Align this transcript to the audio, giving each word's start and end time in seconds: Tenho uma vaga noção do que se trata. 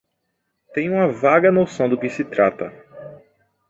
Tenho 0.73 0.93
uma 0.95 1.11
vaga 1.11 1.51
noção 1.51 1.87
do 1.87 1.95
que 1.95 2.09
se 2.09 2.25
trata. 2.25 2.73